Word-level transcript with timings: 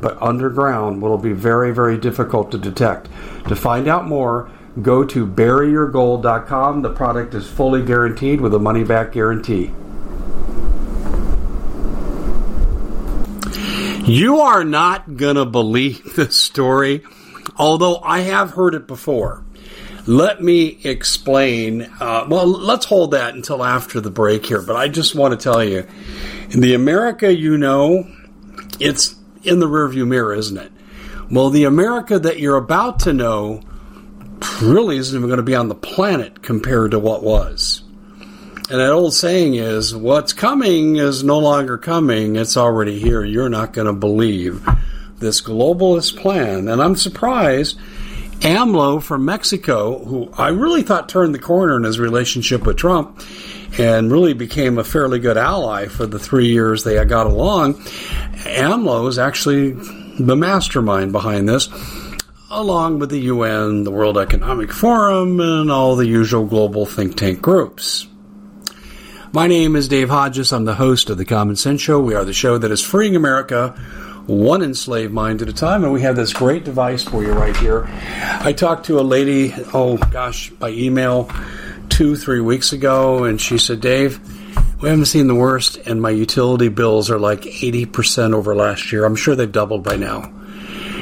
but 0.00 0.20
underground 0.20 1.00
will 1.00 1.18
be 1.18 1.32
very, 1.32 1.72
very 1.72 1.98
difficult 1.98 2.50
to 2.52 2.58
detect. 2.58 3.08
To 3.48 3.56
find 3.56 3.88
out 3.88 4.06
more, 4.06 4.50
go 4.82 5.04
to 5.04 5.26
buryyourgold.com. 5.26 6.82
The 6.82 6.92
product 6.92 7.34
is 7.34 7.48
fully 7.48 7.82
guaranteed 7.82 8.40
with 8.40 8.54
a 8.54 8.58
money 8.58 8.84
back 8.84 9.12
guarantee. 9.12 9.72
You 14.04 14.40
are 14.40 14.62
not 14.62 15.16
going 15.16 15.34
to 15.34 15.44
believe 15.44 16.14
this 16.16 16.36
story, 16.36 17.02
although 17.56 17.98
I 17.98 18.20
have 18.20 18.52
heard 18.52 18.74
it 18.74 18.86
before. 18.86 19.42
Let 20.06 20.40
me 20.40 20.78
explain. 20.84 21.82
Uh, 21.98 22.26
well, 22.28 22.46
let's 22.46 22.86
hold 22.86 23.10
that 23.10 23.34
until 23.34 23.64
after 23.64 24.00
the 24.00 24.10
break 24.10 24.46
here, 24.46 24.62
but 24.62 24.76
I 24.76 24.86
just 24.86 25.16
want 25.16 25.32
to 25.32 25.42
tell 25.42 25.64
you 25.64 25.84
in 26.50 26.60
the 26.60 26.74
America 26.74 27.34
you 27.34 27.58
know, 27.58 28.06
it's 28.78 29.15
in 29.46 29.60
the 29.60 29.68
rearview 29.68 30.06
mirror, 30.06 30.34
isn't 30.34 30.58
it? 30.58 30.72
Well, 31.30 31.50
the 31.50 31.64
America 31.64 32.18
that 32.18 32.38
you're 32.38 32.56
about 32.56 33.00
to 33.00 33.12
know 33.12 33.62
really 34.62 34.96
isn't 34.96 35.16
even 35.16 35.28
going 35.28 35.38
to 35.38 35.42
be 35.42 35.54
on 35.54 35.68
the 35.68 35.74
planet 35.74 36.42
compared 36.42 36.92
to 36.92 36.98
what 36.98 37.22
was. 37.22 37.82
And 38.68 38.80
that 38.80 38.90
old 38.90 39.14
saying 39.14 39.54
is, 39.54 39.94
what's 39.94 40.32
coming 40.32 40.96
is 40.96 41.22
no 41.22 41.38
longer 41.38 41.78
coming, 41.78 42.36
it's 42.36 42.56
already 42.56 42.98
here. 42.98 43.24
You're 43.24 43.48
not 43.48 43.72
going 43.72 43.86
to 43.86 43.92
believe 43.92 44.66
this 45.18 45.40
globalist 45.40 46.16
plan. 46.16 46.68
And 46.68 46.82
I'm 46.82 46.96
surprised 46.96 47.78
AMLO 48.40 49.02
from 49.02 49.24
Mexico, 49.24 50.04
who 50.04 50.30
I 50.36 50.48
really 50.48 50.82
thought 50.82 51.08
turned 51.08 51.34
the 51.34 51.38
corner 51.38 51.76
in 51.76 51.84
his 51.84 52.00
relationship 52.00 52.66
with 52.66 52.76
Trump 52.76 53.20
and 53.78 54.10
really 54.10 54.32
became 54.32 54.78
a 54.78 54.84
fairly 54.84 55.18
good 55.18 55.36
ally 55.36 55.86
for 55.86 56.06
the 56.06 56.18
three 56.18 56.48
years 56.48 56.84
they 56.84 57.02
got 57.04 57.26
along, 57.26 57.74
AMLO 58.44 59.08
is 59.08 59.18
actually 59.18 59.72
the 60.18 60.36
mastermind 60.36 61.12
behind 61.12 61.48
this, 61.48 61.68
along 62.50 62.98
with 62.98 63.10
the 63.10 63.20
UN, 63.20 63.84
the 63.84 63.90
World 63.90 64.18
Economic 64.18 64.72
Forum, 64.72 65.40
and 65.40 65.70
all 65.70 65.96
the 65.96 66.06
usual 66.06 66.46
global 66.46 66.86
think 66.86 67.16
tank 67.16 67.42
groups. 67.42 68.06
My 69.32 69.46
name 69.46 69.76
is 69.76 69.88
Dave 69.88 70.08
Hodges. 70.08 70.52
I'm 70.52 70.64
the 70.64 70.74
host 70.74 71.10
of 71.10 71.18
The 71.18 71.24
Common 71.26 71.56
Sense 71.56 71.82
Show. 71.82 72.00
We 72.00 72.14
are 72.14 72.24
the 72.24 72.32
show 72.32 72.56
that 72.56 72.70
is 72.70 72.80
freeing 72.80 73.16
America 73.16 73.74
one 74.26 74.62
enslaved 74.62 75.12
mind 75.12 75.40
at 75.42 75.48
a 75.48 75.52
time, 75.52 75.84
and 75.84 75.92
we 75.92 76.02
have 76.02 76.16
this 76.16 76.32
great 76.32 76.64
device 76.64 77.04
for 77.04 77.22
you 77.22 77.32
right 77.32 77.56
here. 77.58 77.86
I 78.40 78.52
talked 78.52 78.86
to 78.86 78.98
a 78.98 79.02
lady, 79.02 79.54
oh 79.72 79.96
gosh, 79.96 80.50
by 80.50 80.70
email 80.70 81.30
two, 81.96 82.14
three 82.14 82.42
weeks 82.42 82.74
ago, 82.74 83.24
and 83.24 83.40
she 83.40 83.56
said, 83.56 83.80
Dave, 83.80 84.20
we 84.82 84.90
haven't 84.90 85.06
seen 85.06 85.28
the 85.28 85.34
worst, 85.34 85.78
and 85.86 86.02
my 86.02 86.10
utility 86.10 86.68
bills 86.68 87.10
are 87.10 87.18
like 87.18 87.40
80% 87.40 88.34
over 88.34 88.54
last 88.54 88.92
year. 88.92 89.06
I'm 89.06 89.16
sure 89.16 89.34
they've 89.34 89.50
doubled 89.50 89.82
by 89.82 89.96
now. 89.96 90.30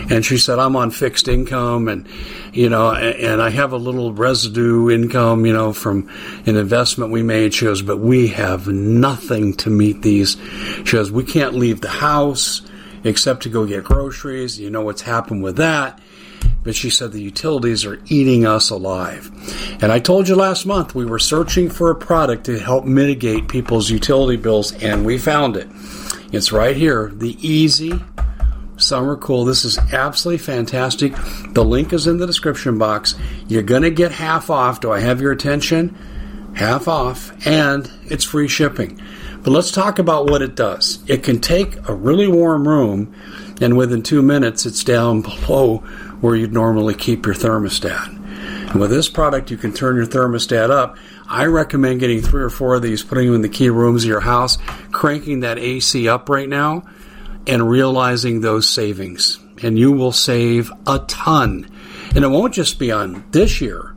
And 0.08 0.24
she 0.24 0.38
said, 0.38 0.60
I'm 0.60 0.76
on 0.76 0.92
fixed 0.92 1.26
income 1.26 1.88
and, 1.88 2.06
you 2.52 2.68
know, 2.68 2.92
and 2.92 3.42
I 3.42 3.50
have 3.50 3.72
a 3.72 3.76
little 3.76 4.12
residue 4.12 4.88
income, 4.88 5.46
you 5.46 5.52
know, 5.52 5.72
from 5.72 6.08
an 6.46 6.54
investment 6.54 7.10
we 7.10 7.24
made. 7.24 7.54
She 7.54 7.64
goes, 7.64 7.82
but 7.82 7.98
we 7.98 8.28
have 8.28 8.68
nothing 8.68 9.54
to 9.54 9.70
meet 9.70 10.02
these. 10.02 10.36
She 10.84 10.92
goes, 10.92 11.10
we 11.10 11.24
can't 11.24 11.54
leave 11.54 11.80
the 11.80 11.88
house 11.88 12.62
except 13.02 13.42
to 13.44 13.48
go 13.48 13.66
get 13.66 13.82
groceries. 13.82 14.60
You 14.60 14.70
know 14.70 14.82
what's 14.82 15.02
happened 15.02 15.42
with 15.42 15.56
that 15.56 16.00
but 16.64 16.74
she 16.74 16.90
said 16.90 17.12
the 17.12 17.22
utilities 17.22 17.84
are 17.84 18.00
eating 18.06 18.46
us 18.46 18.70
alive. 18.70 19.30
And 19.80 19.92
I 19.92 20.00
told 20.00 20.28
you 20.28 20.34
last 20.34 20.66
month 20.66 20.94
we 20.94 21.04
were 21.04 21.18
searching 21.18 21.70
for 21.70 21.90
a 21.90 21.94
product 21.94 22.44
to 22.46 22.58
help 22.58 22.84
mitigate 22.84 23.48
people's 23.48 23.90
utility 23.90 24.36
bills, 24.36 24.72
and 24.82 25.06
we 25.06 25.18
found 25.18 25.56
it. 25.56 25.68
It's 26.32 26.50
right 26.50 26.76
here 26.76 27.12
the 27.14 27.36
Easy 27.46 27.92
Summer 28.76 29.16
Cool. 29.16 29.44
This 29.44 29.64
is 29.64 29.78
absolutely 29.78 30.38
fantastic. 30.38 31.14
The 31.50 31.64
link 31.64 31.92
is 31.92 32.06
in 32.08 32.16
the 32.16 32.26
description 32.26 32.78
box. 32.78 33.14
You're 33.46 33.62
going 33.62 33.82
to 33.82 33.90
get 33.90 34.10
half 34.10 34.50
off. 34.50 34.80
Do 34.80 34.90
I 34.90 35.00
have 35.00 35.20
your 35.20 35.30
attention? 35.30 35.96
Half 36.56 36.88
off, 36.88 37.32
and 37.46 37.90
it's 38.06 38.24
free 38.24 38.48
shipping. 38.48 39.00
But 39.42 39.50
let's 39.50 39.70
talk 39.70 39.98
about 39.98 40.30
what 40.30 40.40
it 40.40 40.54
does. 40.54 41.04
It 41.06 41.22
can 41.22 41.40
take 41.40 41.88
a 41.88 41.94
really 41.94 42.28
warm 42.28 42.66
room, 42.66 43.14
and 43.60 43.76
within 43.76 44.02
two 44.02 44.22
minutes, 44.22 44.66
it's 44.66 44.84
down 44.84 45.22
below 45.22 45.78
where 46.20 46.34
you'd 46.34 46.52
normally 46.52 46.94
keep 46.94 47.26
your 47.26 47.34
thermostat. 47.34 48.08
And 48.70 48.80
with 48.80 48.90
this 48.90 49.08
product, 49.08 49.50
you 49.50 49.56
can 49.56 49.72
turn 49.72 49.96
your 49.96 50.06
thermostat 50.06 50.70
up. 50.70 50.96
I 51.28 51.46
recommend 51.46 52.00
getting 52.00 52.20
three 52.20 52.42
or 52.42 52.50
four 52.50 52.74
of 52.74 52.82
these, 52.82 53.02
putting 53.02 53.26
them 53.26 53.36
in 53.36 53.42
the 53.42 53.48
key 53.48 53.70
rooms 53.70 54.04
of 54.04 54.08
your 54.08 54.20
house, 54.20 54.58
cranking 54.90 55.40
that 55.40 55.58
AC 55.58 56.08
up 56.08 56.28
right 56.28 56.48
now, 56.48 56.84
and 57.46 57.68
realizing 57.68 58.40
those 58.40 58.68
savings. 58.68 59.38
And 59.62 59.78
you 59.78 59.92
will 59.92 60.12
save 60.12 60.72
a 60.86 60.98
ton. 61.00 61.70
And 62.14 62.24
it 62.24 62.28
won't 62.28 62.54
just 62.54 62.78
be 62.78 62.90
on 62.90 63.24
this 63.30 63.60
year, 63.60 63.93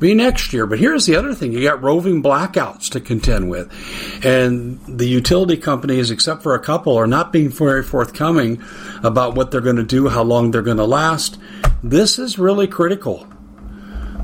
be 0.00 0.14
next 0.14 0.52
year. 0.52 0.66
But 0.66 0.78
here's 0.78 1.06
the 1.06 1.14
other 1.14 1.34
thing 1.34 1.52
you 1.52 1.62
got 1.62 1.82
roving 1.82 2.22
blackouts 2.22 2.90
to 2.90 3.00
contend 3.00 3.50
with. 3.50 3.70
And 4.24 4.80
the 4.86 5.06
utility 5.06 5.56
companies, 5.56 6.10
except 6.10 6.42
for 6.42 6.54
a 6.54 6.58
couple, 6.58 6.96
are 6.96 7.06
not 7.06 7.32
being 7.32 7.50
very 7.50 7.82
forthcoming 7.82 8.62
about 9.04 9.34
what 9.34 9.50
they're 9.50 9.60
going 9.60 9.76
to 9.76 9.82
do, 9.82 10.08
how 10.08 10.22
long 10.22 10.50
they're 10.50 10.62
going 10.62 10.78
to 10.78 10.84
last. 10.84 11.38
This 11.82 12.18
is 12.18 12.38
really 12.38 12.66
critical. 12.66 13.28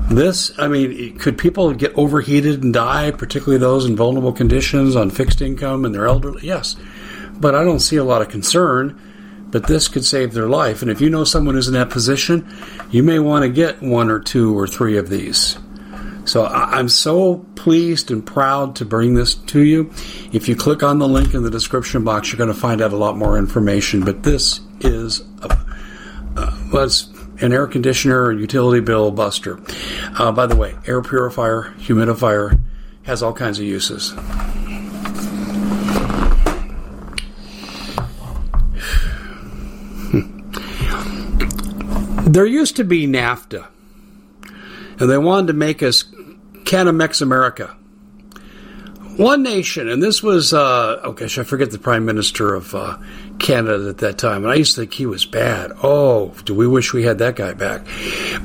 This, 0.09 0.57
I 0.57 0.67
mean, 0.67 1.17
could 1.19 1.37
people 1.37 1.73
get 1.73 1.97
overheated 1.97 2.63
and 2.63 2.73
die, 2.73 3.11
particularly 3.11 3.59
those 3.59 3.85
in 3.85 3.95
vulnerable 3.95 4.33
conditions 4.33 4.95
on 4.95 5.09
fixed 5.09 5.41
income 5.41 5.85
and 5.85 5.93
their 5.93 6.07
elderly? 6.07 6.45
Yes. 6.45 6.75
But 7.33 7.55
I 7.55 7.63
don't 7.63 7.79
see 7.81 7.97
a 7.97 8.03
lot 8.03 8.21
of 8.21 8.29
concern. 8.29 8.99
But 9.49 9.67
this 9.67 9.87
could 9.87 10.03
save 10.03 10.33
their 10.33 10.49
life. 10.49 10.81
And 10.81 10.91
if 10.91 10.99
you 10.99 11.09
know 11.09 11.23
someone 11.23 11.55
who's 11.55 11.69
in 11.69 11.73
that 11.75 11.89
position, 11.89 12.45
you 12.91 13.01
may 13.01 13.17
want 13.17 13.43
to 13.43 13.49
get 13.49 13.81
one 13.81 14.09
or 14.09 14.19
two 14.19 14.57
or 14.57 14.67
three 14.67 14.97
of 14.97 15.09
these. 15.09 15.57
So 16.27 16.45
I'm 16.45 16.89
so 16.89 17.45
pleased 17.55 18.11
and 18.11 18.25
proud 18.25 18.75
to 18.77 18.85
bring 18.85 19.13
this 19.13 19.33
to 19.33 19.61
you. 19.61 19.89
If 20.33 20.49
you 20.49 20.57
click 20.57 20.83
on 20.83 20.99
the 20.99 21.07
link 21.07 21.33
in 21.33 21.43
the 21.43 21.49
description 21.49 22.03
box, 22.03 22.31
you're 22.31 22.37
going 22.37 22.53
to 22.53 22.59
find 22.59 22.81
out 22.81 22.91
a 22.91 22.97
lot 22.97 23.17
more 23.17 23.37
information. 23.37 24.03
But 24.03 24.23
this 24.23 24.59
is 24.81 25.21
a, 25.41 25.57
uh, 26.35 26.89
an 27.39 27.53
air 27.53 27.65
conditioner 27.65 28.33
utility 28.33 28.81
bill 28.81 29.11
buster. 29.11 29.57
Uh, 30.19 30.33
by 30.33 30.47
the 30.47 30.55
way, 30.57 30.75
air 30.85 31.01
purifier, 31.01 31.73
humidifier 31.77 32.59
has 33.03 33.23
all 33.23 33.31
kinds 33.31 33.59
of 33.59 33.65
uses. 33.65 34.13
there 42.29 42.45
used 42.45 42.75
to 42.75 42.83
be 42.83 43.07
NAFTA, 43.07 43.65
and 44.99 45.09
they 45.09 45.17
wanted 45.17 45.47
to 45.47 45.53
make 45.53 45.81
us 45.81 46.03
Canamex 46.67 47.21
America. 47.21 47.77
One 49.15 49.41
nation, 49.41 49.87
and 49.87 50.03
this 50.03 50.21
was, 50.21 50.53
uh, 50.53 50.99
oh 51.01 51.13
gosh, 51.13 51.37
I 51.37 51.43
forget 51.43 51.71
the 51.71 51.79
prime 51.79 52.03
minister 52.03 52.53
of 52.53 52.75
uh, 52.75 52.97
Canada 53.39 53.87
at 53.87 53.99
that 53.99 54.17
time, 54.17 54.43
and 54.43 54.51
I 54.51 54.55
used 54.55 54.75
to 54.75 54.81
think 54.81 54.93
he 54.93 55.05
was 55.05 55.25
bad. 55.25 55.71
Oh, 55.81 56.33
do 56.43 56.53
we 56.53 56.67
wish 56.67 56.93
we 56.93 57.03
had 57.03 57.19
that 57.19 57.37
guy 57.37 57.53
back? 57.53 57.87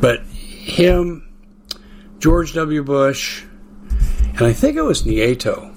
But 0.01 0.23
him, 0.23 1.29
George 2.21 2.55
W. 2.55 2.85
Bush, 2.85 3.45
and 4.37 4.43
I 4.43 4.53
think 4.53 4.77
it 4.77 4.83
was 4.83 5.03
Nieto, 5.03 5.75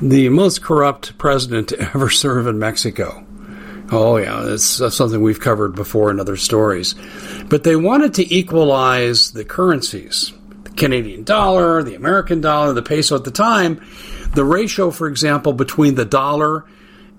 the 0.00 0.30
most 0.30 0.62
corrupt 0.62 1.18
president 1.18 1.68
to 1.68 1.80
ever 1.94 2.08
serve 2.08 2.46
in 2.46 2.58
Mexico. 2.58 3.24
Oh, 3.92 4.16
yeah, 4.16 4.40
that's, 4.40 4.64
something 4.64 5.20
we've 5.20 5.40
covered 5.40 5.74
before 5.74 6.10
in 6.10 6.18
other 6.18 6.38
stories. 6.38 6.94
But 7.50 7.64
they 7.64 7.76
wanted 7.76 8.14
to 8.14 8.34
equalize 8.34 9.32
the 9.32 9.44
currencies 9.44 10.32
Canadian 10.76 11.24
dollar, 11.24 11.82
the 11.82 11.94
American 11.94 12.40
dollar, 12.40 12.72
the 12.72 12.82
peso 12.82 13.16
at 13.16 13.24
the 13.24 13.30
time. 13.30 13.80
The 14.34 14.44
ratio, 14.44 14.90
for 14.90 15.06
example, 15.06 15.52
between 15.52 15.94
the 15.94 16.04
dollar 16.04 16.64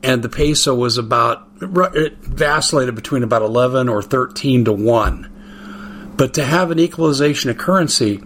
and 0.03 0.21
the 0.21 0.29
peso 0.29 0.75
was 0.75 0.97
about, 0.97 1.47
it 1.61 2.17
vacillated 2.17 2.95
between 2.95 3.23
about 3.23 3.41
11 3.41 3.89
or 3.89 4.01
13 4.01 4.65
to 4.65 4.73
1. 4.73 6.13
But 6.17 6.33
to 6.35 6.45
have 6.45 6.71
an 6.71 6.79
equalization 6.79 7.49
of 7.49 7.57
currency, 7.57 8.21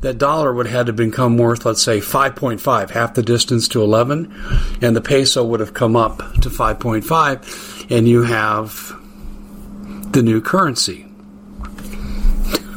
that 0.00 0.18
dollar 0.18 0.52
would 0.52 0.66
have 0.66 0.74
had 0.74 0.86
to 0.86 0.92
become 0.92 1.38
worth, 1.38 1.64
let's 1.64 1.82
say, 1.82 2.00
5.5, 2.00 2.90
half 2.90 3.14
the 3.14 3.22
distance 3.22 3.68
to 3.68 3.82
11, 3.82 4.32
and 4.82 4.94
the 4.94 5.00
peso 5.00 5.44
would 5.44 5.60
have 5.60 5.74
come 5.74 5.96
up 5.96 6.18
to 6.42 6.50
5.5, 6.50 7.90
and 7.90 8.08
you 8.08 8.22
have 8.22 9.00
the 10.12 10.22
new 10.22 10.40
currency. 10.40 11.06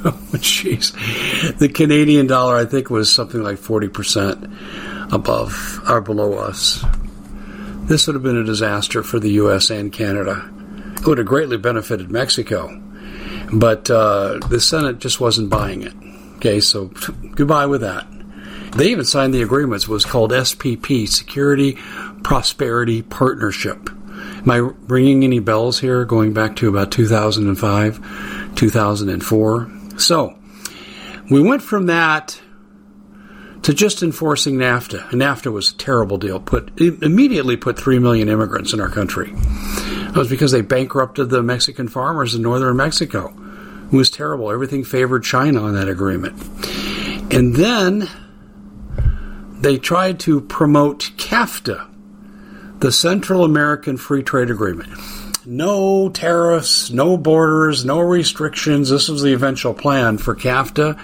oh, 0.33 0.37
jeez. 0.37 1.57
The 1.57 1.69
Canadian 1.69 2.27
dollar, 2.27 2.55
I 2.55 2.65
think, 2.65 2.89
was 2.89 3.11
something 3.11 3.43
like 3.43 3.57
40% 3.57 5.13
above 5.13 5.81
or 5.87 6.01
below 6.01 6.33
us. 6.35 6.83
This 7.87 8.07
would 8.07 8.15
have 8.15 8.23
been 8.23 8.37
a 8.37 8.43
disaster 8.43 9.03
for 9.03 9.19
the 9.19 9.31
U.S. 9.31 9.69
and 9.69 9.91
Canada. 9.91 10.49
It 10.97 11.05
would 11.05 11.17
have 11.17 11.27
greatly 11.27 11.57
benefited 11.57 12.09
Mexico. 12.09 12.81
But 13.51 13.89
uh, 13.89 14.39
the 14.49 14.59
Senate 14.59 14.99
just 14.99 15.19
wasn't 15.19 15.49
buying 15.49 15.83
it. 15.83 15.93
Okay, 16.35 16.59
so 16.59 16.85
goodbye 17.35 17.65
with 17.65 17.81
that. 17.81 18.07
They 18.75 18.89
even 18.91 19.05
signed 19.05 19.33
the 19.33 19.41
agreements. 19.41 19.87
Was 19.87 20.05
called 20.05 20.31
SPP, 20.31 21.07
Security 21.07 21.77
Prosperity 22.23 23.01
Partnership. 23.01 23.89
Am 23.89 24.51
I 24.51 24.57
ringing 24.57 25.23
any 25.23 25.39
bells 25.39 25.79
here 25.79 26.05
going 26.05 26.33
back 26.33 26.55
to 26.57 26.69
about 26.69 26.91
2005, 26.91 28.55
2004? 28.55 29.71
So, 29.97 30.37
we 31.29 31.41
went 31.41 31.61
from 31.61 31.87
that 31.87 32.39
to 33.63 33.73
just 33.73 34.01
enforcing 34.01 34.55
NAFTA. 34.55 35.09
NAFTA 35.09 35.51
was 35.51 35.71
a 35.71 35.75
terrible 35.75 36.17
deal. 36.17 36.39
Put 36.39 36.79
immediately 36.79 37.57
put 37.57 37.77
three 37.77 37.99
million 37.99 38.29
immigrants 38.29 38.71
in 38.73 38.79
our 38.79 38.89
country. 38.89 39.31
It 39.33 40.15
was 40.15 40.29
because 40.29 40.51
they 40.51 40.61
bankrupted 40.61 41.29
the 41.29 41.43
Mexican 41.43 41.87
farmers 41.87 42.33
in 42.33 42.41
northern 42.41 42.77
Mexico. 42.77 43.33
It 43.91 43.95
was 43.95 44.09
terrible. 44.09 44.51
Everything 44.51 44.83
favored 44.83 45.23
China 45.23 45.63
on 45.63 45.73
that 45.73 45.89
agreement. 45.89 46.41
And 47.33 47.55
then 47.55 48.09
they 49.59 49.77
tried 49.77 50.19
to 50.21 50.41
promote 50.41 51.11
CAFTA, 51.17 51.89
the 52.79 52.91
Central 52.91 53.43
American 53.43 53.97
Free 53.97 54.23
Trade 54.23 54.49
Agreement. 54.49 54.89
No 55.49 56.09
tariffs, 56.09 56.91
no 56.91 57.15
borders, 57.15 57.85
no 57.85 58.01
restrictions. 58.01 58.89
This 58.89 59.07
was 59.07 59.21
the 59.21 59.31
eventual 59.31 59.73
plan 59.73 60.17
for 60.17 60.35
CAFTA, 60.35 60.99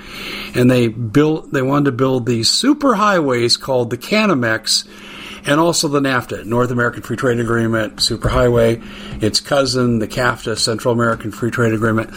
and 0.54 0.70
they 0.70 0.90
built. 0.90 1.54
They 1.54 1.62
wanted 1.62 1.86
to 1.86 1.92
build 1.94 2.26
these 2.26 2.50
super 2.50 2.96
highways 2.96 3.56
called 3.56 3.90
the 3.90 3.98
Canamex, 3.98 4.86
and 5.46 5.62
also 5.62 5.88
the 5.88 6.02
NAFTA, 6.02 6.44
North 6.44 6.72
American 6.72 7.04
Free 7.04 7.16
Trade 7.16 7.40
Agreement, 7.40 7.96
Superhighway, 8.00 8.84
its 9.24 9.40
cousin, 9.40 10.00
the 10.00 10.10
CAFTA, 10.10 10.58
Central 10.58 10.94
American 10.94 11.32
Free 11.32 11.50
Trade 11.50 11.74
Agreement. 11.74 12.10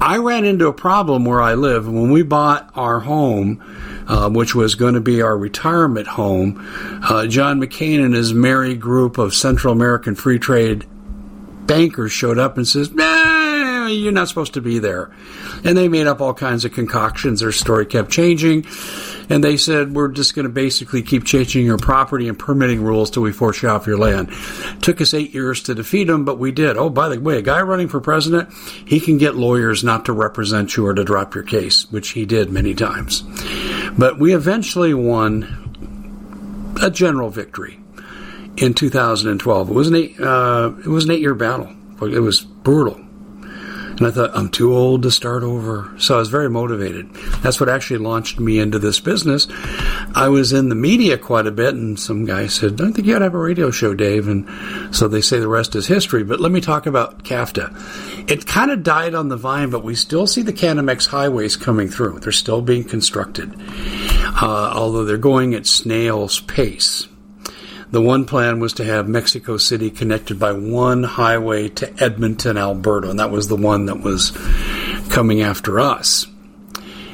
I 0.00 0.16
ran 0.16 0.44
into 0.44 0.66
a 0.66 0.72
problem 0.72 1.24
where 1.24 1.40
I 1.40 1.54
live 1.54 1.86
when 1.86 2.10
we 2.10 2.24
bought 2.24 2.72
our 2.74 2.98
home. 2.98 3.62
Uh, 4.08 4.30
which 4.30 4.54
was 4.54 4.74
going 4.74 4.94
to 4.94 5.02
be 5.02 5.20
our 5.20 5.36
retirement 5.36 6.06
home. 6.06 6.66
Uh, 7.02 7.26
John 7.26 7.60
McCain 7.60 8.02
and 8.02 8.14
his 8.14 8.32
merry 8.32 8.74
group 8.74 9.18
of 9.18 9.34
Central 9.34 9.70
American 9.70 10.14
Free 10.14 10.38
Trade 10.38 10.86
bankers 11.68 12.10
showed 12.10 12.38
up 12.38 12.56
and 12.56 12.66
says, 12.66 12.90
nah, 12.90 13.86
you're 13.86 14.10
not 14.10 14.28
supposed 14.28 14.54
to 14.54 14.60
be 14.60 14.80
there. 14.80 15.12
And 15.64 15.76
they 15.76 15.88
made 15.88 16.08
up 16.08 16.20
all 16.20 16.34
kinds 16.34 16.64
of 16.64 16.72
concoctions. 16.72 17.40
Their 17.40 17.52
story 17.52 17.86
kept 17.86 18.10
changing. 18.10 18.66
And 19.28 19.44
they 19.44 19.56
said, 19.56 19.94
we're 19.94 20.08
just 20.08 20.34
going 20.34 20.46
to 20.46 20.52
basically 20.52 21.02
keep 21.02 21.24
changing 21.24 21.66
your 21.66 21.78
property 21.78 22.28
and 22.28 22.38
permitting 22.38 22.82
rules 22.82 23.10
till 23.10 23.22
we 23.22 23.30
force 23.30 23.62
you 23.62 23.68
off 23.68 23.86
your 23.86 23.98
land. 23.98 24.32
Took 24.82 25.00
us 25.00 25.14
eight 25.14 25.34
years 25.34 25.62
to 25.64 25.74
defeat 25.74 26.04
them, 26.04 26.24
but 26.24 26.38
we 26.38 26.50
did. 26.50 26.76
Oh, 26.76 26.88
by 26.88 27.08
the 27.10 27.20
way, 27.20 27.38
a 27.38 27.42
guy 27.42 27.60
running 27.60 27.88
for 27.88 28.00
president, 28.00 28.52
he 28.86 28.98
can 28.98 29.18
get 29.18 29.36
lawyers 29.36 29.84
not 29.84 30.06
to 30.06 30.12
represent 30.12 30.76
you 30.76 30.86
or 30.86 30.94
to 30.94 31.04
drop 31.04 31.34
your 31.34 31.44
case, 31.44 31.90
which 31.92 32.10
he 32.10 32.24
did 32.24 32.50
many 32.50 32.74
times. 32.74 33.22
But 33.98 34.18
we 34.18 34.34
eventually 34.34 34.94
won 34.94 36.74
a 36.82 36.90
general 36.90 37.28
victory 37.28 37.80
in 38.60 38.74
2012. 38.74 39.70
It 39.70 39.72
was 39.72 39.88
an 39.88 39.94
eight, 39.94 40.20
uh, 40.20 40.72
it 40.78 40.86
was 40.86 41.04
an 41.04 41.12
eight 41.12 41.20
year 41.20 41.34
battle. 41.34 41.72
It 42.02 42.20
was 42.20 42.40
brutal. 42.40 43.00
And 43.98 44.06
I 44.06 44.12
thought, 44.12 44.30
I'm 44.32 44.48
too 44.48 44.76
old 44.76 45.02
to 45.02 45.10
start 45.10 45.42
over. 45.42 45.92
So 45.98 46.14
I 46.14 46.18
was 46.18 46.28
very 46.28 46.48
motivated. 46.48 47.12
That's 47.42 47.58
what 47.58 47.68
actually 47.68 47.98
launched 47.98 48.38
me 48.38 48.60
into 48.60 48.78
this 48.78 49.00
business. 49.00 49.48
I 50.14 50.28
was 50.28 50.52
in 50.52 50.68
the 50.68 50.76
media 50.76 51.18
quite 51.18 51.48
a 51.48 51.50
bit, 51.50 51.74
and 51.74 51.98
some 51.98 52.24
guy 52.24 52.46
said, 52.46 52.80
I 52.80 52.92
think 52.92 53.08
you 53.08 53.16
ought 53.16 53.18
to 53.18 53.24
have 53.24 53.34
a 53.34 53.38
radio 53.38 53.72
show, 53.72 53.94
Dave. 53.94 54.28
And 54.28 54.48
so 54.94 55.08
they 55.08 55.20
say 55.20 55.40
the 55.40 55.48
rest 55.48 55.74
is 55.74 55.88
history. 55.88 56.22
But 56.22 56.38
let 56.38 56.52
me 56.52 56.60
talk 56.60 56.86
about 56.86 57.24
CAFTA. 57.24 58.30
It 58.30 58.46
kind 58.46 58.70
of 58.70 58.84
died 58.84 59.16
on 59.16 59.30
the 59.30 59.36
vine, 59.36 59.70
but 59.70 59.82
we 59.82 59.96
still 59.96 60.28
see 60.28 60.42
the 60.42 60.52
Canamex 60.52 61.08
highways 61.08 61.56
coming 61.56 61.88
through. 61.88 62.20
They're 62.20 62.30
still 62.30 62.62
being 62.62 62.84
constructed, 62.84 63.52
uh, 64.40 64.72
although 64.76 65.04
they're 65.04 65.18
going 65.18 65.54
at 65.54 65.66
snail's 65.66 66.38
pace. 66.38 67.08
The 67.90 68.02
one 68.02 68.26
plan 68.26 68.60
was 68.60 68.74
to 68.74 68.84
have 68.84 69.08
Mexico 69.08 69.56
City 69.56 69.90
connected 69.90 70.38
by 70.38 70.52
one 70.52 71.04
highway 71.04 71.68
to 71.70 72.02
Edmonton, 72.02 72.58
Alberta, 72.58 73.08
and 73.08 73.18
that 73.18 73.30
was 73.30 73.48
the 73.48 73.56
one 73.56 73.86
that 73.86 74.00
was 74.00 74.32
coming 75.08 75.40
after 75.40 75.80
us. 75.80 76.26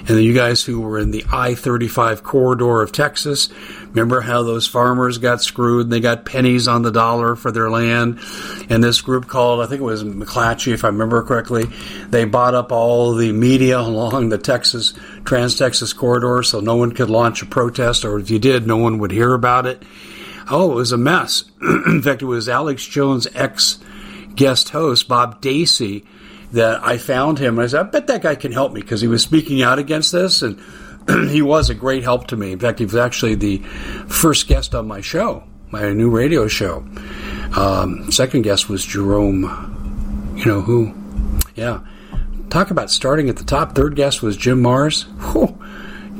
And 0.06 0.22
you 0.22 0.34
guys 0.34 0.62
who 0.62 0.80
were 0.80 0.98
in 0.98 1.12
the 1.12 1.24
I 1.32 1.54
35 1.54 2.22
corridor 2.22 2.82
of 2.82 2.92
Texas, 2.92 3.48
remember 3.88 4.20
how 4.20 4.42
those 4.42 4.66
farmers 4.66 5.16
got 5.16 5.42
screwed 5.42 5.86
and 5.86 5.92
they 5.92 6.00
got 6.00 6.26
pennies 6.26 6.68
on 6.68 6.82
the 6.82 6.90
dollar 6.90 7.36
for 7.36 7.50
their 7.50 7.70
land? 7.70 8.18
And 8.68 8.84
this 8.84 9.00
group 9.00 9.28
called, 9.28 9.62
I 9.62 9.66
think 9.66 9.80
it 9.80 9.84
was 9.84 10.04
McClatchy, 10.04 10.74
if 10.74 10.84
I 10.84 10.88
remember 10.88 11.22
correctly, 11.22 11.64
they 12.08 12.26
bought 12.26 12.54
up 12.54 12.70
all 12.70 13.14
the 13.14 13.32
media 13.32 13.80
along 13.80 14.28
the 14.28 14.36
Texas, 14.36 14.92
Trans 15.24 15.56
Texas 15.56 15.94
corridor 15.94 16.42
so 16.42 16.60
no 16.60 16.76
one 16.76 16.92
could 16.92 17.08
launch 17.08 17.40
a 17.40 17.46
protest, 17.46 18.04
or 18.04 18.18
if 18.18 18.28
you 18.28 18.38
did, 18.38 18.66
no 18.66 18.76
one 18.76 18.98
would 18.98 19.12
hear 19.12 19.32
about 19.32 19.66
it. 19.66 19.82
Oh, 20.50 20.72
it 20.72 20.74
was 20.74 20.92
a 20.92 20.96
mess. 20.96 21.44
In 21.62 22.02
fact, 22.02 22.22
it 22.22 22.26
was 22.26 22.48
Alex 22.48 22.84
Jones' 22.86 23.26
ex 23.34 23.78
guest 24.34 24.70
host, 24.70 25.08
Bob 25.08 25.40
Dacey, 25.40 26.04
that 26.52 26.82
I 26.84 26.98
found 26.98 27.38
him. 27.38 27.58
I 27.58 27.66
said, 27.66 27.80
I 27.80 27.82
bet 27.84 28.06
that 28.08 28.22
guy 28.22 28.34
can 28.34 28.52
help 28.52 28.72
me 28.72 28.80
because 28.80 29.00
he 29.00 29.08
was 29.08 29.22
speaking 29.22 29.62
out 29.62 29.78
against 29.78 30.12
this, 30.12 30.42
and 30.42 30.60
he 31.30 31.42
was 31.42 31.70
a 31.70 31.74
great 31.74 32.02
help 32.02 32.28
to 32.28 32.36
me. 32.36 32.52
In 32.52 32.58
fact, 32.58 32.78
he 32.78 32.84
was 32.84 32.96
actually 32.96 33.34
the 33.34 33.58
first 34.08 34.46
guest 34.46 34.74
on 34.74 34.86
my 34.86 35.00
show, 35.00 35.44
my 35.70 35.92
new 35.92 36.10
radio 36.10 36.48
show. 36.48 36.84
Um, 37.56 38.10
second 38.10 38.42
guest 38.42 38.68
was 38.68 38.84
Jerome, 38.84 40.34
you 40.36 40.46
know 40.46 40.60
who? 40.60 40.94
Yeah. 41.54 41.80
Talk 42.50 42.70
about 42.70 42.90
starting 42.90 43.28
at 43.28 43.36
the 43.36 43.44
top. 43.44 43.74
Third 43.74 43.96
guest 43.96 44.22
was 44.22 44.36
Jim 44.36 44.62
Marrs. 44.62 45.04
Whew. 45.32 45.58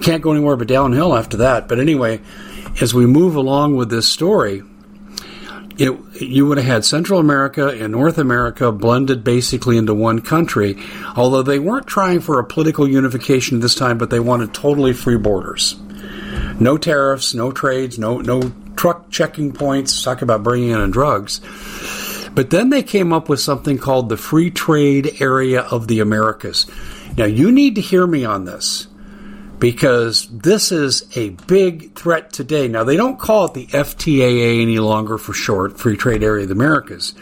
Can't 0.03 0.23
go 0.23 0.33
anywhere 0.33 0.57
but 0.57 0.69
downhill 0.69 1.17
after 1.17 1.39
that. 1.39 1.69
But 1.69 1.79
anyway, 1.79 2.21
as 2.81 2.93
we 2.95 3.07
move 3.07 3.37
along 3.37 3.77
with 3.77 3.91
this 3.91 4.09
story, 4.09 4.63
it, 5.77 5.93
you 6.21 6.47
would 6.47 6.59
have 6.59 6.67
had 6.67 6.85
Central 6.85 7.19
America 7.19 7.69
and 7.69 7.93
North 7.93 8.19
America 8.19 8.71
blended 8.71 9.25
basically 9.25 9.77
into 9.77 9.95
one 9.95 10.21
country, 10.21 10.79
although 11.17 11.43
they 11.43 11.59
weren't 11.59 11.87
trying 11.87 12.21
for 12.21 12.39
a 12.39 12.45
political 12.45 12.89
unification 12.89 13.61
this 13.61 13.75
time, 13.75 13.99
but 13.99 14.11
they 14.11 14.21
wanted 14.21 14.55
totally 14.55 14.93
free 14.93 15.17
borders. 15.17 15.77
No 16.61 16.79
tariffs, 16.79 17.35
no 17.35 17.51
trades, 17.51 17.99
no, 17.99 18.19
no 18.19 18.53
truck 18.77 19.11
checking 19.11 19.53
points, 19.53 20.03
talk 20.03 20.23
about 20.23 20.45
bringing 20.45 20.71
in 20.71 20.91
drugs. 20.91 21.41
But 22.35 22.51
then 22.51 22.71
they 22.71 22.83
came 22.83 23.13
up 23.13 23.29
with 23.29 23.41
something 23.41 23.79
called 23.79 24.09
the 24.09 24.17
Free 24.17 24.51
Trade 24.51 25.21
Area 25.21 25.63
of 25.63 25.89
the 25.89 26.01
Americas. 26.01 26.67
Now, 27.17 27.27
you 27.27 27.53
need 27.53 27.77
to 27.77 27.81
hear 27.81 28.07
me 28.07 28.25
on 28.25 28.45
this 28.45 28.89
because 29.59 30.27
this 30.29 30.73
is 30.73 31.17
a 31.17 31.31
big 31.31 31.95
threat 31.95 32.33
today. 32.33 32.69
Now, 32.69 32.85
they 32.85 32.97
don't 32.97 33.19
call 33.19 33.47
it 33.47 33.55
the 33.55 33.67
FTAA 33.67 34.63
any 34.63 34.79
longer 34.79 35.19
for 35.19 35.33
short, 35.33 35.79
Free 35.79 35.97
Trade 35.97 36.23
Area 36.23 36.43
of 36.43 36.49
the 36.49 36.55
Americas. 36.55 37.13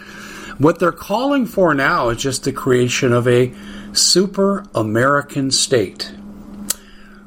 What 0.58 0.78
they're 0.78 0.92
calling 0.92 1.46
for 1.46 1.74
now 1.74 2.08
is 2.10 2.22
just 2.22 2.44
the 2.44 2.52
creation 2.52 3.12
of 3.12 3.26
a 3.26 3.52
super 3.92 4.64
American 4.74 5.50
state. 5.50 6.12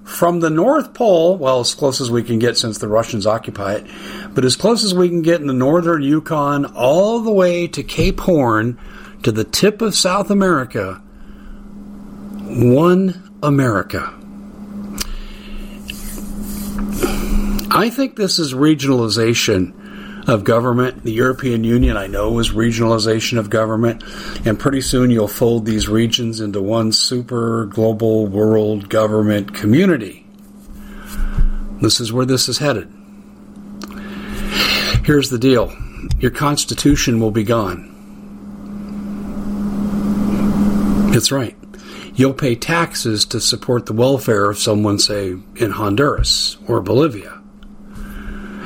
From 0.03 0.39
the 0.39 0.49
North 0.49 0.93
Pole, 0.93 1.37
well, 1.37 1.59
as 1.59 1.73
close 1.73 1.99
as 1.99 2.11
we 2.11 2.23
can 2.23 2.39
get 2.39 2.57
since 2.57 2.77
the 2.77 2.87
Russians 2.87 3.25
occupy 3.25 3.75
it, 3.75 3.87
but 4.33 4.45
as 4.45 4.55
close 4.55 4.83
as 4.83 4.93
we 4.93 5.09
can 5.09 5.23
get 5.23 5.41
in 5.41 5.47
the 5.47 5.53
northern 5.53 6.03
Yukon, 6.03 6.65
all 6.65 7.19
the 7.19 7.33
way 7.33 7.67
to 7.67 7.83
Cape 7.83 8.19
Horn, 8.19 8.77
to 9.23 9.31
the 9.31 9.43
tip 9.43 9.81
of 9.81 9.95
South 9.95 10.29
America, 10.29 11.01
one 12.43 13.31
America. 13.41 14.13
I 17.75 17.89
think 17.89 18.15
this 18.15 18.39
is 18.39 18.53
regionalization 18.53 20.29
of 20.29 20.45
government. 20.45 21.03
The 21.03 21.11
European 21.11 21.65
Union, 21.65 21.97
I 21.97 22.07
know, 22.07 22.39
is 22.39 22.51
regionalization 22.51 23.37
of 23.37 23.49
government, 23.49 24.01
and 24.45 24.57
pretty 24.57 24.79
soon 24.79 25.11
you'll 25.11 25.27
fold 25.27 25.65
these 25.65 25.89
regions 25.89 26.39
into 26.39 26.61
one 26.61 26.93
super 26.93 27.65
global 27.65 28.27
world 28.27 28.87
government 28.87 29.53
community. 29.53 30.25
This 31.81 31.99
is 31.99 32.13
where 32.13 32.25
this 32.25 32.47
is 32.47 32.59
headed. 32.59 32.89
Here's 35.03 35.29
the 35.29 35.37
deal 35.37 35.75
your 36.17 36.31
Constitution 36.31 37.19
will 37.19 37.31
be 37.31 37.43
gone. 37.43 37.91
That's 41.11 41.29
right. 41.29 41.57
You'll 42.13 42.33
pay 42.33 42.55
taxes 42.55 43.25
to 43.25 43.41
support 43.41 43.85
the 43.85 43.91
welfare 43.93 44.49
of 44.49 44.57
someone, 44.57 44.97
say, 44.97 45.35
in 45.57 45.71
Honduras 45.71 46.55
or 46.69 46.79
Bolivia. 46.79 47.34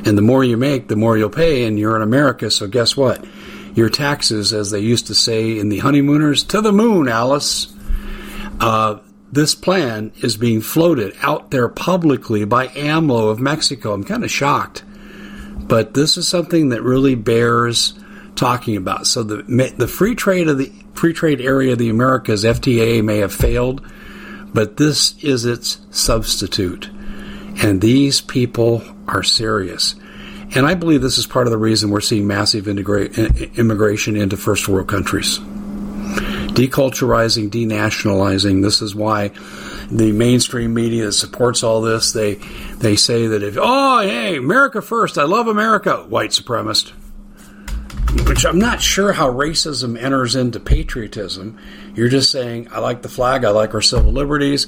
And 0.06 0.18
the 0.18 0.22
more 0.22 0.44
you 0.44 0.58
make, 0.58 0.88
the 0.88 0.96
more 0.96 1.18
you'll 1.18 1.30
pay, 1.30 1.66
and 1.66 1.78
you're 1.78 1.96
in 1.96 2.02
America, 2.02 2.50
so 2.50 2.68
guess 2.68 2.96
what? 2.96 3.26
Your 3.76 3.90
taxes, 3.90 4.54
as 4.54 4.72
they 4.72 4.80
used 4.80 5.08
to 5.08 5.16
say 5.16 5.58
in 5.58 5.70
the 5.70 5.80
honeymooners, 5.80 6.44
to 6.46 6.62
the 6.62 6.72
moon, 6.72 7.08
Alice. 7.08 7.74
Uh, 8.60 9.00
this 9.32 9.54
plan 9.54 10.12
is 10.22 10.38
being 10.38 10.62
floated 10.62 11.16
out 11.22 11.52
there 11.52 11.70
publicly 11.70 12.46
by 12.46 12.68
AMLO 12.70 13.30
of 13.30 13.40
Mexico. 13.40 13.94
I'm 13.94 14.04
kind 14.04 14.24
of 14.24 14.32
shocked. 14.32 14.84
But 15.60 15.94
this 15.94 16.18
is 16.18 16.28
something 16.28 16.70
that 16.70 16.82
really 16.82 17.16
bears 17.16 17.94
talking 18.36 18.78
about. 18.78 19.06
So 19.06 19.22
the 19.24 19.74
the 19.78 19.88
free 19.88 20.16
trade 20.16 20.48
of 20.48 20.58
the 20.58 20.72
free 20.94 21.14
trade 21.14 21.42
area 21.42 21.74
of 21.74 21.78
the 21.78 21.90
Americas 21.90 22.44
FTA 22.44 23.04
may 23.04 23.18
have 23.18 23.34
failed, 23.34 23.86
but 24.54 24.78
this 24.78 25.16
is 25.24 25.46
its 25.46 25.80
substitute. 25.92 26.90
And 27.62 27.82
these 27.82 28.22
people 28.22 28.84
are 29.08 29.24
serious. 29.24 29.96
And 30.56 30.66
I 30.66 30.74
believe 30.74 31.02
this 31.02 31.18
is 31.18 31.28
part 31.28 31.46
of 31.46 31.52
the 31.52 31.58
reason 31.58 31.90
we're 31.90 32.02
seeing 32.02 32.26
massive 32.26 32.66
integra- 32.66 33.56
immigration 33.56 34.16
into 34.16 34.38
first 34.38 34.68
world 34.68 34.88
countries 34.88 35.40
Deculturizing, 36.50 37.50
denationalizing. 37.50 38.64
This 38.64 38.82
is 38.82 38.96
why 38.96 39.30
the 39.92 40.12
mainstream 40.12 40.74
media 40.74 41.12
supports 41.12 41.64
all 41.64 41.82
this 41.82 42.12
they 42.12 42.36
they 42.78 42.96
say 42.96 43.28
that 43.28 43.44
if 43.44 43.58
oh 43.60 44.02
hey 44.02 44.38
America 44.38 44.82
first, 44.82 45.18
I 45.18 45.24
love 45.24 45.48
America, 45.48 45.98
white 46.10 46.32
supremacist. 46.32 46.92
Which 48.26 48.46
I'm 48.46 48.58
not 48.58 48.82
sure 48.82 49.14
how 49.14 49.32
racism 49.32 50.02
enters 50.02 50.36
into 50.36 50.60
patriotism. 50.60 51.60
You're 51.94 52.10
just 52.10 52.32
saying 52.32 52.70
I 52.72 52.80
like 52.80 53.04
the 53.04 53.10
flag, 53.10 53.46
I 53.46 53.50
like 53.50 53.74
our 53.76 53.82
civil 53.82 54.12
liberties, 54.12 54.68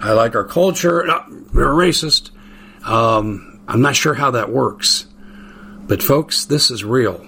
I 0.00 0.12
like 0.12 0.34
our 0.34 0.44
culture. 0.44 1.04
No, 1.06 1.24
you're 1.54 1.72
racist. 1.72 2.30
Um, 2.84 3.60
I'm 3.66 3.80
not 3.80 3.96
sure 3.96 4.14
how 4.14 4.32
that 4.32 4.50
works, 4.50 5.06
but 5.86 6.02
folks, 6.02 6.44
this 6.44 6.70
is 6.70 6.84
real. 6.84 7.26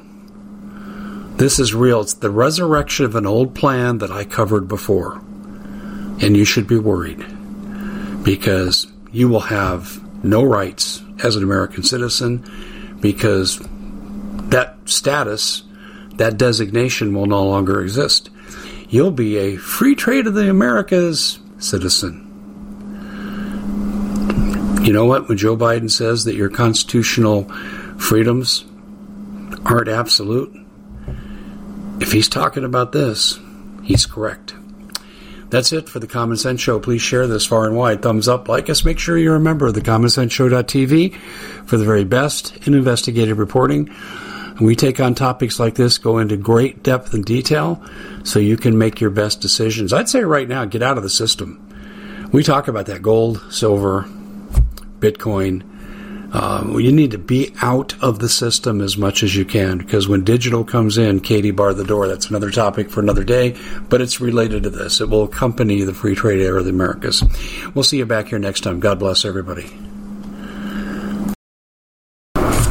This 1.36 1.58
is 1.58 1.74
real. 1.74 2.02
It's 2.02 2.14
the 2.14 2.30
resurrection 2.30 3.06
of 3.06 3.16
an 3.16 3.26
old 3.26 3.54
plan 3.54 3.98
that 3.98 4.10
I 4.10 4.24
covered 4.24 4.68
before. 4.68 5.16
And 6.20 6.36
you 6.36 6.44
should 6.44 6.68
be 6.68 6.78
worried 6.78 7.24
because 8.22 8.86
you 9.12 9.28
will 9.28 9.40
have 9.40 10.00
no 10.24 10.44
rights 10.44 11.02
as 11.22 11.36
an 11.36 11.42
American 11.42 11.82
citizen 11.82 12.44
because 13.00 13.60
that 14.54 14.76
status, 14.84 15.64
that 16.14 16.38
designation 16.38 17.12
will 17.12 17.26
no 17.26 17.44
longer 17.44 17.80
exist. 17.80 18.30
You'll 18.88 19.10
be 19.10 19.36
a 19.36 19.56
free 19.56 19.96
trade 19.96 20.28
of 20.28 20.34
the 20.34 20.48
Americas 20.48 21.40
citizen. 21.58 22.20
You 24.84 24.92
know 24.92 25.06
what? 25.06 25.28
When 25.28 25.38
Joe 25.38 25.56
Biden 25.56 25.90
says 25.90 26.22
that 26.26 26.36
your 26.36 26.50
constitutional 26.50 27.48
freedoms 27.98 28.64
aren't 29.64 29.88
absolute, 29.88 30.54
if 32.00 32.12
he's 32.12 32.28
talking 32.28 32.62
about 32.62 32.92
this, 32.92 33.40
he's 33.82 34.06
correct. 34.06 34.54
That's 35.50 35.72
it 35.72 35.88
for 35.88 35.98
the 35.98 36.06
Common 36.06 36.36
Sense 36.36 36.60
Show. 36.60 36.78
Please 36.78 37.02
share 37.02 37.26
this 37.26 37.44
far 37.44 37.66
and 37.66 37.76
wide. 37.76 38.02
Thumbs 38.02 38.28
up, 38.28 38.48
like 38.48 38.70
us. 38.70 38.84
Make 38.84 39.00
sure 39.00 39.18
you're 39.18 39.34
a 39.34 39.40
member 39.40 39.66
of 39.66 39.74
the 39.74 39.80
CommonSenseShow.tv 39.80 41.14
for 41.66 41.76
the 41.76 41.84
very 41.84 42.04
best 42.04 42.56
in 42.68 42.74
investigative 42.74 43.38
reporting. 43.38 43.90
We 44.60 44.76
take 44.76 45.00
on 45.00 45.14
topics 45.14 45.58
like 45.58 45.74
this, 45.74 45.98
go 45.98 46.18
into 46.18 46.36
great 46.36 46.82
depth 46.82 47.14
and 47.14 47.24
detail 47.24 47.82
so 48.22 48.38
you 48.38 48.56
can 48.56 48.78
make 48.78 49.00
your 49.00 49.10
best 49.10 49.40
decisions. 49.40 49.92
I'd 49.92 50.08
say 50.08 50.22
right 50.22 50.48
now, 50.48 50.64
get 50.64 50.82
out 50.82 50.96
of 50.96 51.02
the 51.02 51.10
system. 51.10 51.60
We 52.32 52.42
talk 52.42 52.68
about 52.68 52.86
that 52.86 53.02
gold, 53.02 53.42
silver, 53.50 54.04
Bitcoin, 55.00 55.62
um, 56.34 56.80
you 56.80 56.90
need 56.90 57.12
to 57.12 57.18
be 57.18 57.54
out 57.62 57.94
of 58.02 58.18
the 58.18 58.28
system 58.28 58.80
as 58.80 58.98
much 58.98 59.22
as 59.22 59.36
you 59.36 59.44
can 59.44 59.78
because 59.78 60.08
when 60.08 60.24
digital 60.24 60.64
comes 60.64 60.98
in, 60.98 61.20
Katie 61.20 61.52
bar 61.52 61.72
the 61.72 61.84
door. 61.84 62.08
That's 62.08 62.28
another 62.28 62.50
topic 62.50 62.90
for 62.90 63.00
another 63.00 63.22
day, 63.22 63.56
but 63.88 64.00
it's 64.00 64.20
related 64.20 64.64
to 64.64 64.70
this. 64.70 65.00
It 65.00 65.08
will 65.08 65.22
accompany 65.22 65.82
the 65.82 65.94
free 65.94 66.16
trade 66.16 66.40
era 66.40 66.58
of 66.58 66.64
the 66.64 66.72
Americas. 66.72 67.22
We'll 67.72 67.84
see 67.84 67.98
you 67.98 68.06
back 68.06 68.28
here 68.28 68.40
next 68.40 68.62
time. 68.62 68.80
God 68.80 68.98
bless 68.98 69.24
everybody. 69.24 69.70